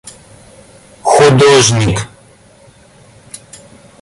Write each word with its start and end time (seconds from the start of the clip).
художник 1.15 2.07